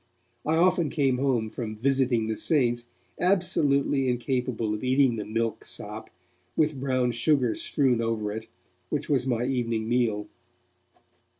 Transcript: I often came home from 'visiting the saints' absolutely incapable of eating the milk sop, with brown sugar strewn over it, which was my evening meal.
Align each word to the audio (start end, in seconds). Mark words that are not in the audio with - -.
I 0.47 0.55
often 0.55 0.89
came 0.89 1.19
home 1.19 1.47
from 1.47 1.75
'visiting 1.75 2.25
the 2.25 2.35
saints' 2.35 2.87
absolutely 3.19 4.09
incapable 4.09 4.73
of 4.73 4.83
eating 4.83 5.15
the 5.17 5.25
milk 5.25 5.63
sop, 5.63 6.09
with 6.55 6.79
brown 6.79 7.11
sugar 7.11 7.53
strewn 7.53 8.01
over 8.01 8.31
it, 8.31 8.47
which 8.89 9.09
was 9.09 9.27
my 9.27 9.45
evening 9.45 9.87
meal. 9.87 10.25